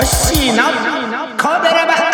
[0.00, 0.62] ッシーの
[1.36, 2.07] 神戸ラバアットナイ神戸ラ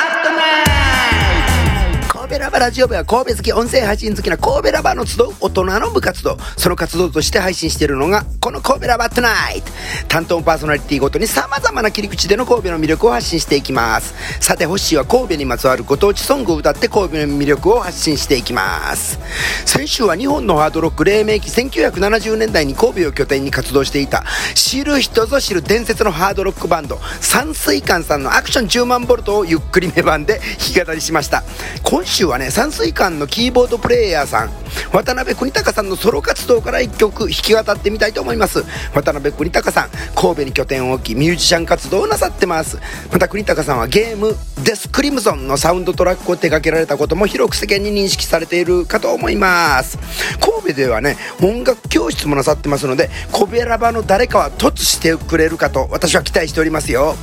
[2.54, 6.38] バラジオ部は神戸好き音声配信好きな神戸ラバーの集う大人の部活動。
[6.56, 9.72] その活動として配信しているのがこの神戸ラバートナイト。
[10.06, 14.14] 担当パーソナリティごとに様々な切り口での神戸の魅力を発信していきます。
[14.40, 19.18] さてホッシーは神戸にまつわるご当地ソングを歌って神戸の魅力を発信していきます。
[19.66, 24.22] 先週は日本のハードロック黎明期1970年代に神戸を拠点に活動していた
[24.54, 31.42] 知る人ぞ知る伝説のハードロックバンド山水館さんのアクション10万ボルトをゆっくりめ版で弾き語りしました。
[31.82, 34.50] 今週はね山水館のキーボードプレイヤーさん
[34.92, 38.64] 渡辺邦隆さんのソロ活動から1曲弾き語ってみたいと思います。
[38.94, 42.78] 渡辺邦隆さん神戸に拠点を置きミュージシャン活動をなさってます。
[43.12, 49.98] また邦隆さんはゲームデスクリムゾンのサウンドトラックを手掛けられたことも広く世間に認識されているかと思います。
[50.40, 57.16] 神戸ではね音楽教室もなさってますので神戸ラバの誰かは突してくれるかと私は期待しておりますよ。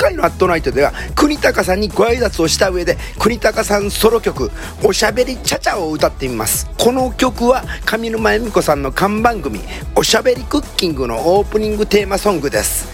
[0.00, 4.50] 回の「アットナイト」では国高さんにご挨拶をした上で国高さんソロ曲
[4.82, 6.68] 「おしゃべりちゃちゃ」を歌ってみます。
[6.78, 9.60] この曲は上沼恵美子さんの看板組
[9.94, 12.88] 「おしゃべりクッキング」のオープニングテーマソングです。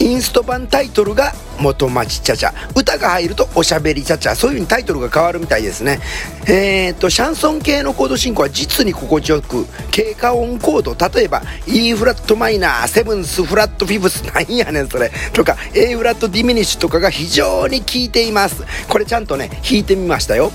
[0.00, 6.00] インスト版タイトルが元町ちゃちゃ歌が入るとおしゃべりちゃちゃそういう風にタイトルが変わるみたいですね。
[6.46, 10.96] えー、っとシャンソン系のコード進行は実に心地よく経過音コード。
[11.08, 14.22] 例えば E フラットマイナーセブンスフラットフィフス。
[14.22, 15.10] なんやねんそれ。
[15.32, 18.64] とか A フラットディミニッシュとかが非常に効いています。
[18.88, 20.50] これちゃんとね弾いてみましたよ。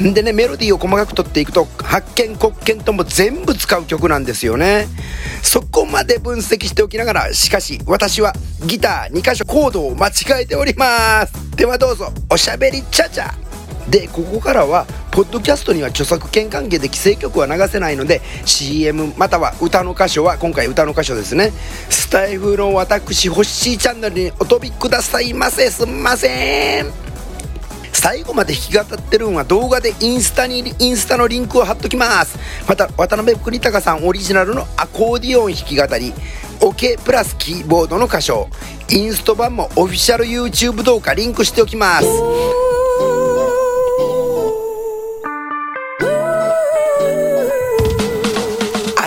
[0.00, 4.86] でねメロディーを細かく取っていくと発見黒鍵とも全部使う曲なんですよね。
[5.46, 8.32] そこまで分析しておきながらしかし私は
[8.66, 11.56] ギター2箇所コードを間違えております。
[11.56, 13.32] ではどうぞおしゃべりちゃちゃ。
[13.88, 21.52] でここからはポッドキャストには著作権関係で規制曲は流せないので CM または歌の箇所は今回歌の箇所ですね。
[21.90, 25.70] スタイフの私ホッシーチャンネルにお飛びくださいませ。
[25.70, 27.05] すんません。
[28.08, 32.38] 最後まで弾き語ってるんは動画でインスタにインスタのリンクを貼っときます。
[32.68, 36.14] また渡辺邦隆さんオリジナルのアコーディオン弾き語り。
[36.60, 38.48] オケプラスキーボードの歌唱。
[38.90, 42.06] インスト版もオフィシャル YouTube 動画リンクしておきます。
[42.06, 42.12] 明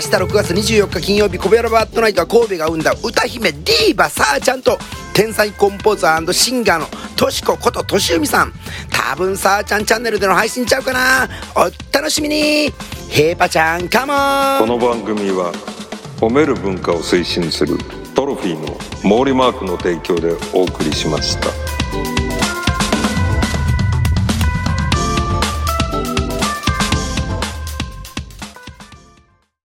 [0.01, 4.77] 日6月24日金曜日小部屋のバットナイトは神戸が生んだ歌姫ディーバサーちゃんと
[5.19, 6.87] 天才コンポーザーシンガーの
[7.17, 8.53] としここととしうみさん。
[8.89, 11.27] 多分さーちゃんチャンネルでの配信ちゃうかな。
[11.57, 12.71] お楽しみに。
[13.09, 14.59] ヘーパちゃんカモン。
[14.59, 15.51] この番組は
[16.21, 17.77] 褒める文化を推進する
[18.15, 21.68] トロフィーの毛利マークの提供でお送りしました。